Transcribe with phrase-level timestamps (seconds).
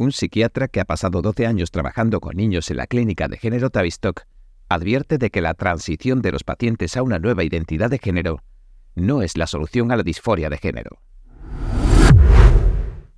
[0.00, 3.68] un psiquiatra que ha pasado 12 años trabajando con niños en la clínica de género
[3.68, 4.22] Tavistock,
[4.70, 8.42] advierte de que la transición de los pacientes a una nueva identidad de género
[8.94, 11.02] no es la solución a la disforia de género.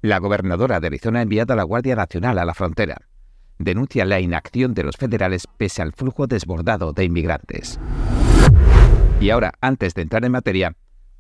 [0.01, 3.03] La gobernadora de Arizona ha enviado a la Guardia Nacional a la frontera.
[3.59, 7.79] Denuncia la inacción de los federales pese al flujo desbordado de inmigrantes.
[9.21, 10.75] Y ahora, antes de entrar en materia,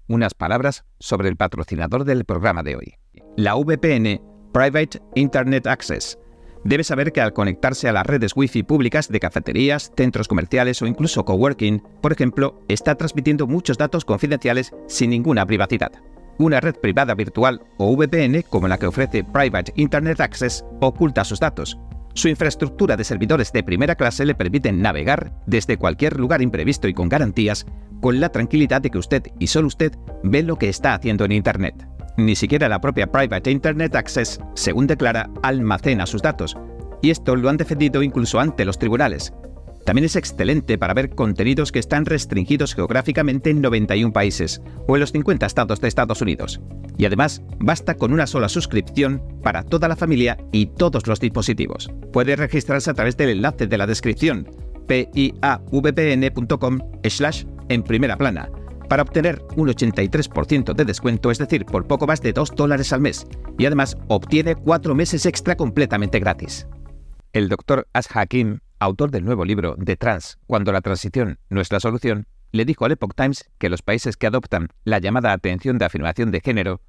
[0.08, 2.94] unas palabras sobre el patrocinador del programa de hoy.
[3.36, 6.18] La VPN Private Internet Access.
[6.62, 10.86] Debe saber que al conectarse a las redes Wi-Fi públicas de cafeterías, centros comerciales o
[10.86, 15.92] incluso coworking, por ejemplo, está transmitiendo muchos datos confidenciales sin ninguna privacidad.
[16.38, 21.40] Una red privada virtual o VPN, como la que ofrece Private Internet Access, oculta sus
[21.40, 21.78] datos.
[22.14, 26.94] Su infraestructura de servidores de primera clase le permiten navegar desde cualquier lugar imprevisto y
[26.94, 27.64] con garantías,
[28.02, 29.92] con la tranquilidad de que usted y solo usted
[30.22, 31.86] ve lo que está haciendo en Internet.
[32.16, 36.56] Ni siquiera la propia Private Internet Access, según declara, almacena sus datos.
[37.00, 39.32] Y esto lo han defendido incluso ante los tribunales.
[39.84, 45.00] También es excelente para ver contenidos que están restringidos geográficamente en 91 países o en
[45.00, 46.60] los 50 estados de Estados Unidos.
[46.98, 51.90] Y además, basta con una sola suscripción para toda la familia y todos los dispositivos.
[52.12, 54.48] Puede registrarse a través del enlace de la descripción
[54.86, 56.78] piavpn.com
[57.08, 58.50] slash en primera plana
[58.92, 63.00] para obtener un 83% de descuento, es decir, por poco más de 2 dólares al
[63.00, 63.26] mes,
[63.56, 66.66] y además obtiene 4 meses extra completamente gratis.
[67.32, 71.72] El doctor Ash Hakim, autor del nuevo libro The Trans, Cuando la transición no es
[71.72, 75.78] la solución, le dijo al Epoch Times que los países que adoptan la llamada atención
[75.78, 76.82] de afirmación de género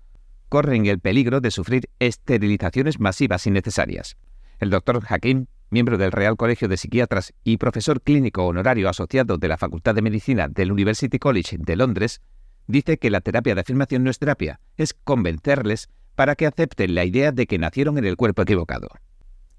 [0.50, 4.18] corren el peligro de sufrir esterilizaciones masivas innecesarias.
[4.60, 9.48] El doctor Hakim miembro del Real Colegio de Psiquiatras y profesor clínico honorario asociado de
[9.50, 12.22] la Facultad de Medicina del University College de Londres,
[12.68, 17.04] dice que la terapia de afirmación no es terapia, es convencerles para que acepten la
[17.04, 18.88] idea de que nacieron en el cuerpo equivocado.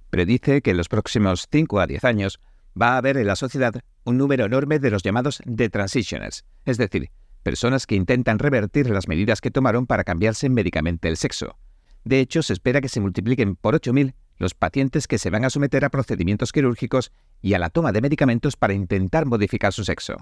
[0.08, 2.40] Predice que en los próximos 5 a 10 años
[2.80, 6.78] va a haber en la sociedad un número enorme de los llamados de transitioners, es
[6.78, 7.10] decir,
[7.42, 11.58] personas que intentan revertir las medidas que tomaron para cambiarse médicamente el sexo.
[12.04, 15.50] De hecho, se espera que se multipliquen por 8.000 los pacientes que se van a
[15.50, 17.10] someter a procedimientos quirúrgicos
[17.42, 20.14] y a la toma de medicamentos para intentar modificar su sexo.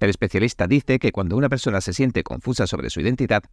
[0.00, 3.44] El especialista dice que cuando una persona se siente confusa sobre su identidad,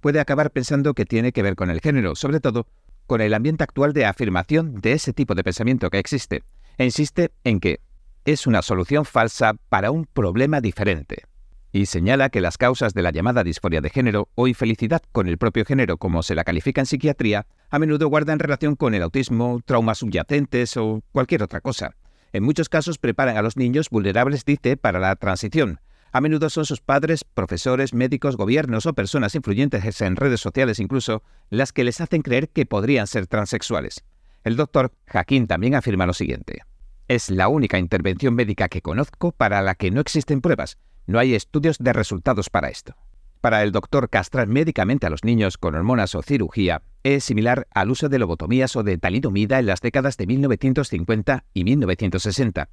[0.00, 2.66] puede acabar pensando que tiene que ver con el género, sobre todo
[3.06, 6.44] con el ambiente actual de afirmación de ese tipo de pensamiento que existe,
[6.78, 7.80] e insiste en que
[8.24, 11.24] es una solución falsa para un problema diferente
[11.72, 15.38] y señala que las causas de la llamada disforia de género o infelicidad con el
[15.38, 19.60] propio género, como se la califica en psiquiatría, a menudo guardan relación con el autismo,
[19.64, 21.96] traumas subyacentes o cualquier otra cosa.
[22.34, 25.80] En muchos casos preparan a los niños vulnerables, dice, para la transición.
[26.12, 31.22] A menudo son sus padres, profesores, médicos, gobiernos o personas influyentes en redes sociales incluso
[31.48, 34.04] las que les hacen creer que podrían ser transexuales.
[34.44, 36.62] El doctor Jaquín también afirma lo siguiente.
[37.08, 40.76] Es la única intervención médica que conozco para la que no existen pruebas,
[41.06, 42.96] no hay estudios de resultados para esto.
[43.40, 47.90] Para el doctor, castrar médicamente a los niños con hormonas o cirugía es similar al
[47.90, 52.68] uso de lobotomías o de talidomida en las décadas de 1950 y 1960.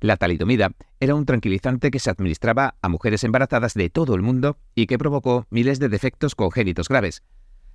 [0.00, 4.58] La talidomida era un tranquilizante que se administraba a mujeres embarazadas de todo el mundo
[4.74, 7.22] y que provocó miles de defectos congénitos graves.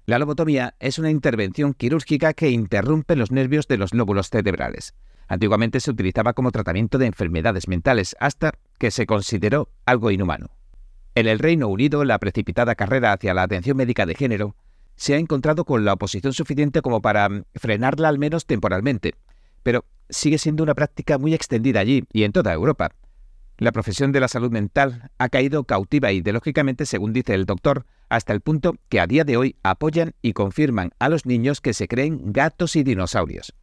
[0.07, 4.93] La lobotomía es una intervención quirúrgica que interrumpe los nervios de los lóbulos cerebrales.
[5.27, 10.49] Antiguamente se utilizaba como tratamiento de enfermedades mentales hasta que se consideró algo inhumano.
[11.15, 14.55] En el Reino Unido, la precipitada carrera hacia la atención médica de género
[14.95, 19.15] se ha encontrado con la oposición suficiente como para mm, frenarla al menos temporalmente,
[19.63, 22.91] pero sigue siendo una práctica muy extendida allí y en toda Europa.
[23.57, 28.33] La profesión de la salud mental ha caído cautiva ideológicamente, según dice el doctor, hasta
[28.33, 31.87] el punto que a día de hoy apoyan y confirman a los niños que se
[31.87, 33.53] creen gatos y dinosaurios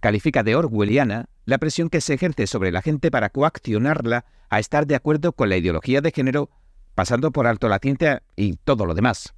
[0.00, 4.86] califica de orwelliana la presión que se ejerce sobre la gente para coaccionarla a estar
[4.86, 6.50] de acuerdo con la ideología de género,
[6.94, 9.32] pasando por alto la ciencia y todo lo demás.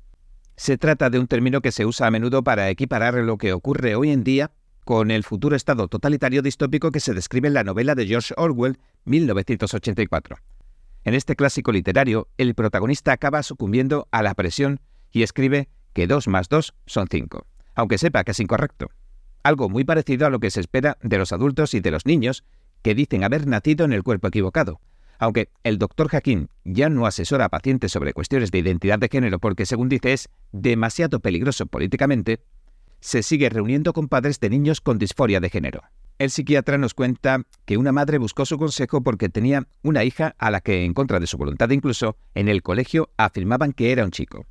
[0.56, 3.94] Se trata de un término que se usa a menudo para equiparar lo que ocurre
[3.94, 4.50] hoy en día
[4.84, 8.80] con el futuro estado totalitario distópico que se describe en la novela de George Orwell,
[9.04, 10.36] 1984.
[11.04, 14.80] En este clásico literario, el protagonista acaba sucumbiendo a la presión
[15.12, 17.46] y escribe que 2 más 2 son 5,
[17.76, 18.90] aunque sepa que es incorrecto
[19.42, 22.44] algo muy parecido a lo que se espera de los adultos y de los niños
[22.82, 24.80] que dicen haber nacido en el cuerpo equivocado.
[25.18, 29.38] Aunque el doctor Jaquín ya no asesora a pacientes sobre cuestiones de identidad de género
[29.38, 32.40] porque, según dice, es demasiado peligroso políticamente,
[33.00, 35.82] se sigue reuniendo con padres de niños con disforia de género.
[36.18, 40.50] El psiquiatra nos cuenta que una madre buscó su consejo porque tenía una hija a
[40.50, 44.10] la que, en contra de su voluntad incluso, en el colegio afirmaban que era un
[44.10, 44.46] chico.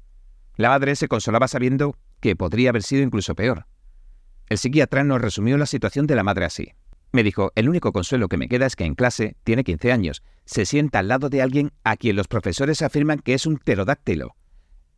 [0.56, 3.66] La madre se consolaba sabiendo que podría haber sido incluso peor.
[4.50, 6.74] El psiquiatra nos resumió la situación de la madre así.
[7.12, 10.24] Me dijo, el único consuelo que me queda es que en clase, tiene 15 años,
[10.46, 14.36] se sienta al lado de alguien a quien los profesores afirman que es un pterodáctilo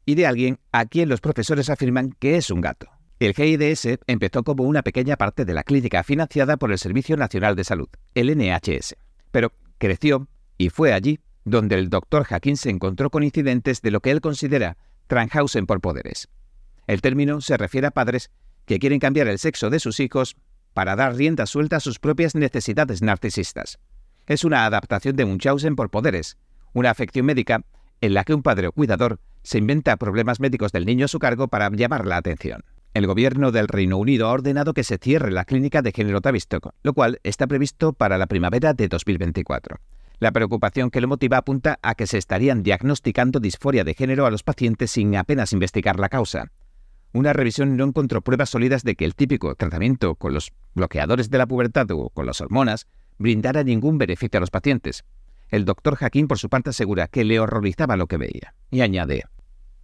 [0.05, 2.87] y de alguien a quien los profesores afirman que es un gato.
[3.19, 7.55] El GIDS empezó como una pequeña parte de la clínica financiada por el Servicio Nacional
[7.55, 8.95] de Salud, el NHS,
[9.31, 10.27] pero creció
[10.57, 14.21] y fue allí donde el doctor Hakim se encontró con incidentes de lo que él
[14.21, 14.77] considera
[15.07, 16.29] Tranhausen por poderes.
[16.87, 18.31] El término se refiere a padres
[18.65, 20.35] que quieren cambiar el sexo de sus hijos
[20.73, 23.79] para dar rienda suelta a sus propias necesidades narcisistas.
[24.27, 26.37] Es una adaptación de Munchausen por poderes,
[26.73, 27.63] una afección médica
[28.01, 31.19] en la que un padre o cuidador se inventa problemas médicos del niño a su
[31.19, 32.63] cargo para llamar la atención.
[32.93, 36.73] El gobierno del Reino Unido ha ordenado que se cierre la clínica de género Tavistock,
[36.83, 39.77] lo cual está previsto para la primavera de 2024.
[40.19, 44.31] La preocupación que lo motiva apunta a que se estarían diagnosticando disforia de género a
[44.31, 46.51] los pacientes sin apenas investigar la causa.
[47.13, 51.37] Una revisión no encontró pruebas sólidas de que el típico tratamiento con los bloqueadores de
[51.37, 52.87] la pubertad o con las hormonas
[53.17, 55.03] brindara ningún beneficio a los pacientes.
[55.49, 58.55] El doctor Jaquín, por su parte, asegura que le horrorizaba lo que veía.
[58.69, 59.25] Y añade,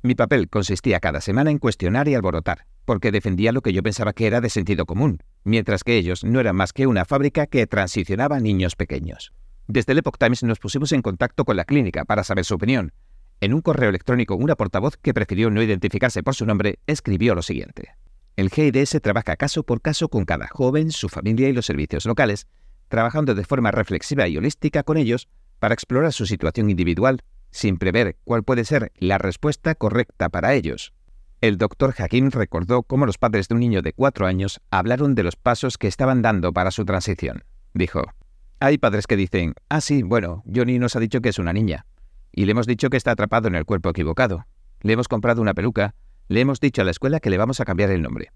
[0.03, 4.13] mi papel consistía cada semana en cuestionar y alborotar, porque defendía lo que yo pensaba
[4.13, 7.67] que era de sentido común, mientras que ellos no eran más que una fábrica que
[7.67, 9.33] transicionaba niños pequeños.
[9.67, 12.93] Desde el Epoch Times nos pusimos en contacto con la clínica para saber su opinión.
[13.39, 17.43] En un correo electrónico, una portavoz que prefirió no identificarse por su nombre escribió lo
[17.43, 17.89] siguiente.
[18.35, 22.47] El GIDS trabaja caso por caso con cada joven, su familia y los servicios locales,
[22.87, 25.27] trabajando de forma reflexiva y holística con ellos
[25.59, 30.93] para explorar su situación individual, sin prever cuál puede ser la respuesta correcta para ellos.
[31.39, 35.23] El doctor Hakim recordó cómo los padres de un niño de cuatro años hablaron de
[35.23, 37.43] los pasos que estaban dando para su transición.
[37.75, 38.01] Dijo,
[38.59, 41.85] hay padres que dicen, ah sí, bueno, Johnny nos ha dicho que es una niña,
[42.37, 44.45] y le hemos dicho que está atrapado en el cuerpo equivocado.
[44.81, 45.95] Le hemos comprado una peluca,
[46.27, 48.31] le hemos dicho a la escuela que le vamos a cambiar el nombre.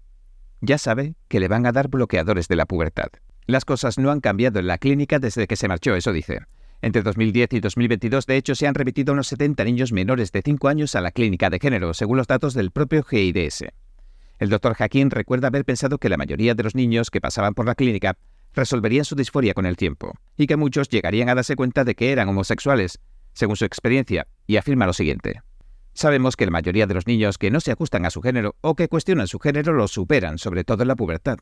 [0.60, 3.10] Ya sabe que le van a dar bloqueadores de la pubertad.
[3.46, 6.40] Las cosas no han cambiado en la clínica desde que se marchó, eso dice.
[6.80, 10.66] Entre 2010 y 2022, de hecho, se han repetido unos 70 niños menores de 5
[10.66, 13.66] años a la clínica de género, según los datos del propio GIDS.
[14.40, 17.66] El doctor Jaquín recuerda haber pensado que la mayoría de los niños que pasaban por
[17.66, 18.16] la clínica
[18.52, 22.10] resolverían su disforia con el tiempo, y que muchos llegarían a darse cuenta de que
[22.10, 22.98] eran homosexuales,
[23.32, 25.42] según su experiencia, y afirma lo siguiente.
[25.94, 28.74] Sabemos que la mayoría de los niños que no se ajustan a su género o
[28.74, 31.38] que cuestionan su género lo superan, sobre todo en la pubertad.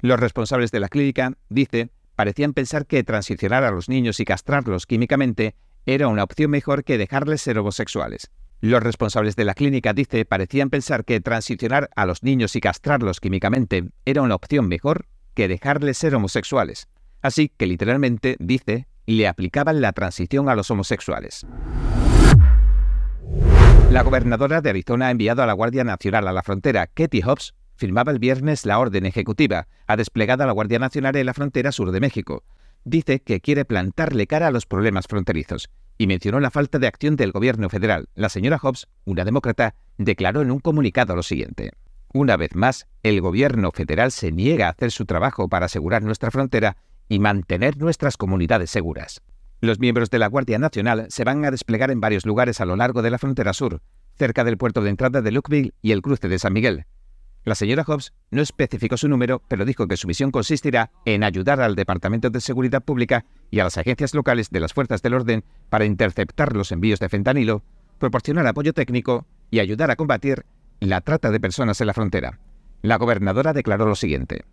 [0.00, 4.86] Los responsables de la clínica, dice, parecían pensar que transicionar a los niños y castrarlos
[4.86, 5.54] químicamente
[5.86, 8.30] era una opción mejor que dejarles ser homosexuales.
[8.60, 13.20] Los responsables de la clínica, dice, parecían pensar que transicionar a los niños y castrarlos
[13.20, 16.88] químicamente era una opción mejor que dejarles ser homosexuales.
[17.22, 21.46] Así que literalmente, dice, le aplicaban la transición a los homosexuales.
[23.90, 27.54] La gobernadora de Arizona ha enviado a la Guardia Nacional a la frontera, Katie Hobbs,
[27.74, 31.72] firmaba el viernes la orden ejecutiva, ha desplegado a la Guardia Nacional en la frontera
[31.72, 32.44] sur de México.
[32.84, 37.16] Dice que quiere plantarle cara a los problemas fronterizos y mencionó la falta de acción
[37.16, 38.08] del gobierno federal.
[38.14, 41.72] La señora Hobbs, una demócrata, declaró en un comunicado lo siguiente.
[42.12, 46.30] Una vez más, el gobierno federal se niega a hacer su trabajo para asegurar nuestra
[46.30, 46.76] frontera
[47.08, 49.22] y mantener nuestras comunidades seguras.
[49.60, 52.76] Los miembros de la Guardia Nacional se van a desplegar en varios lugares a lo
[52.76, 53.80] largo de la frontera sur,
[54.16, 56.86] cerca del puerto de entrada de Lukeville y el cruce de San Miguel,
[57.48, 61.62] la señora Hobbs no especificó su número, pero dijo que su misión consistirá en ayudar
[61.62, 65.44] al Departamento de Seguridad Pública y a las agencias locales de las fuerzas del orden
[65.70, 67.62] para interceptar los envíos de fentanilo,
[67.98, 70.44] proporcionar apoyo técnico y ayudar a combatir
[70.80, 72.38] la trata de personas en la frontera.
[72.82, 74.44] La gobernadora declaró lo siguiente.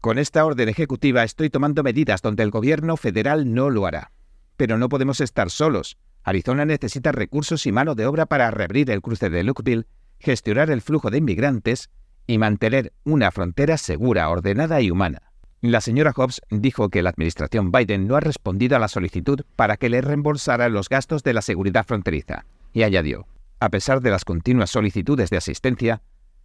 [0.00, 4.12] Con esta orden ejecutiva estoy tomando medidas donde el gobierno federal no lo hará.
[4.56, 5.98] Pero no podemos estar solos.
[6.22, 9.86] Arizona necesita recursos y mano de obra para reabrir el cruce de Lukeville,
[10.18, 11.90] gestionar el flujo de inmigrantes
[12.26, 15.22] y mantener una frontera segura, ordenada y humana.
[15.60, 19.76] La señora Hobbs dijo que la administración Biden no ha respondido a la solicitud para
[19.76, 23.26] que le reembolsara los gastos de la seguridad fronteriza, y añadió,
[23.58, 26.02] a pesar de las continuas solicitudes de asistencia,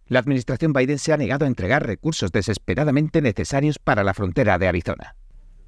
[0.08, 4.68] la administración Biden se ha negado a entregar recursos desesperadamente necesarios para la frontera de
[4.68, 5.16] Arizona.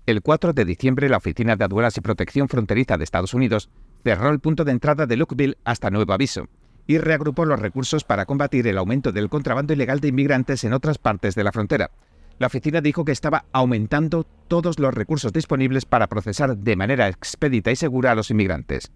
[0.07, 3.71] El 4 de diciembre, la Oficina de Aduanas y Protección Fronteriza de Estados Unidos
[4.03, 6.49] cerró el punto de entrada de Lukeville hasta nuevo aviso,
[6.87, 10.99] y reagrupó los recursos para combatir el aumento del contrabando ilegal de inmigrantes en otras
[10.99, 11.91] partes de la frontera.
[12.39, 17.71] La oficina dijo que estaba aumentando todos los recursos disponibles para procesar de manera expedita
[17.71, 18.91] y segura a los inmigrantes.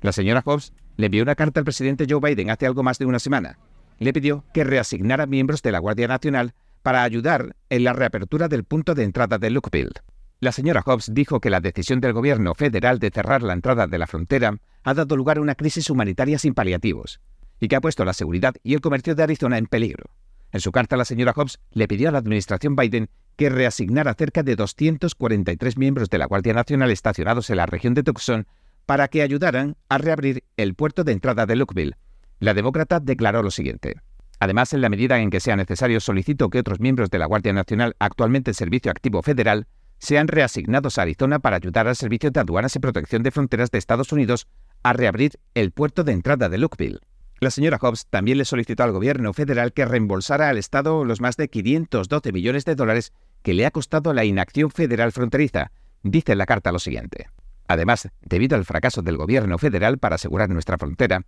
[0.00, 3.06] La señora Hobbs le envió una carta al presidente Joe Biden hace algo más de
[3.06, 3.58] una semana.
[3.98, 8.64] Le pidió que reasignara miembros de la Guardia Nacional para ayudar en la reapertura del
[8.64, 9.92] punto de entrada de Lukeville.
[10.40, 13.98] La señora Hobbs dijo que la decisión del gobierno federal de cerrar la entrada de
[13.98, 17.20] la frontera ha dado lugar a una crisis humanitaria sin paliativos
[17.60, 20.10] y que ha puesto la seguridad y el comercio de Arizona en peligro.
[20.52, 24.42] En su carta, la señora Hobbs le pidió a la administración Biden que reasignara cerca
[24.42, 28.46] de 243 miembros de la Guardia Nacional estacionados en la región de Tucson
[28.86, 31.96] para que ayudaran a reabrir el puerto de entrada de Lookville.
[32.44, 34.02] La demócrata declaró lo siguiente.
[34.38, 37.54] Además, en la medida en que sea necesario, solicito que otros miembros de la Guardia
[37.54, 39.66] Nacional actualmente en servicio activo federal
[39.98, 43.78] sean reasignados a Arizona para ayudar al Servicio de Aduanas y Protección de Fronteras de
[43.78, 44.46] Estados Unidos
[44.82, 47.00] a reabrir el puerto de entrada de Lookville.
[47.40, 51.38] La señora Hobbs también le solicitó al gobierno federal que reembolsara al Estado los más
[51.38, 55.70] de 512 millones de dólares que le ha costado la inacción federal fronteriza.
[56.02, 57.30] Dice la carta lo siguiente.
[57.68, 61.24] Además, debido al fracaso del gobierno federal para asegurar nuestra frontera,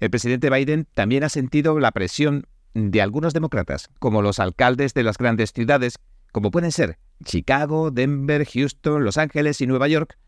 [0.00, 5.02] El presidente Biden también ha sentido la presión de algunos demócratas, como los alcaldes de
[5.02, 5.98] las grandes ciudades,
[6.32, 10.18] como pueden ser Chicago, Denver, Houston, Los Ángeles y Nueva York,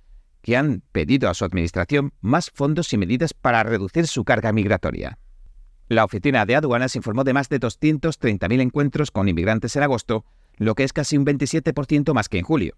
[0.43, 5.19] que han pedido a su administración más fondos y medidas para reducir su carga migratoria.
[5.89, 10.25] La Oficina de Aduanas informó de más de 230.000 encuentros con inmigrantes en agosto,
[10.57, 12.77] lo que es casi un 27% más que en julio.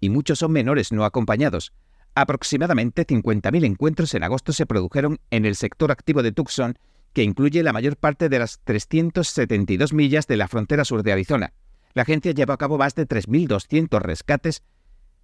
[0.00, 1.72] Y muchos son menores no acompañados,
[2.14, 6.78] Aproximadamente 50.000 encuentros en agosto se produjeron en el sector activo de Tucson,
[7.12, 11.52] que incluye la mayor parte de las 372 millas de la frontera sur de Arizona.
[11.92, 14.62] La agencia llevó a cabo más de 3.200 rescates,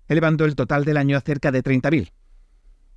[0.08, 2.12] elevando el total del año a cerca de 30.000.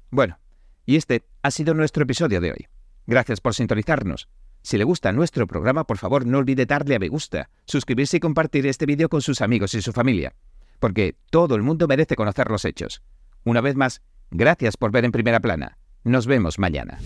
[0.10, 0.40] Bueno,
[0.86, 2.68] y este ha sido nuestro episodio de hoy.
[3.06, 4.28] Gracias por sintonizarnos.
[4.64, 8.22] Si le gusta nuestro programa, por favor no olvide darle a me gusta, suscribirse y
[8.22, 10.34] compartir este vídeo con sus amigos y su familia,
[10.80, 13.02] porque todo el mundo merece conocer los hechos.
[13.46, 15.78] Una vez más, gracias por ver en primera plana.
[16.04, 17.00] Nos vemos mañana.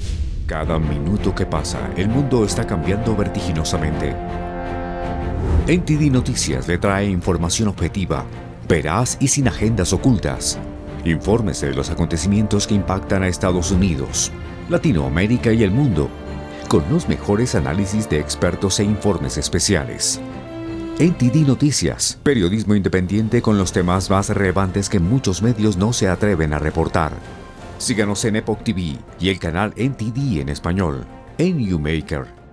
[0.45, 4.15] Cada minuto que pasa, el mundo está cambiando vertiginosamente.
[5.67, 8.25] NTD Noticias le trae información objetiva,
[8.69, 10.57] veraz y sin agendas ocultas.
[11.03, 14.31] Infórmese de los acontecimientos que impactan a Estados Unidos,
[14.69, 16.09] Latinoamérica y el mundo,
[16.69, 20.21] con los mejores análisis de expertos e informes especiales.
[20.99, 26.53] NTD Noticias, periodismo independiente con los temas más relevantes que muchos medios no se atreven
[26.53, 27.11] a reportar.
[27.77, 31.05] Síganos en Epoch TV y el canal NTD en español,
[31.37, 32.46] en YouMaker